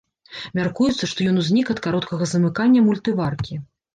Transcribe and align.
Мяркуецца, 0.59 1.09
што 1.11 1.27
ён 1.33 1.37
узнік 1.41 1.67
ад 1.75 1.83
кароткага 1.87 2.23
замыкання 2.33 2.83
мультываркі. 2.89 3.59